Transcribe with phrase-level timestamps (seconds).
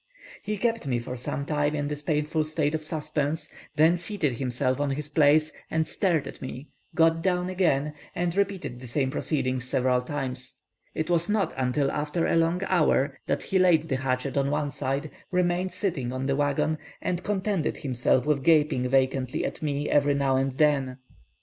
[0.41, 4.79] He kept me for some time in this painful state of suspense, then seated himself
[4.79, 9.65] on his place and stared at me, got down again, and repeated the same proceedings
[9.65, 10.55] several times.
[10.95, 14.71] It was not until after a long hour that he laid the hatchet on one
[14.71, 20.15] side, remained sitting on the waggon, and contented himself with gaping vacantly at me every
[20.15, 20.97] now and then.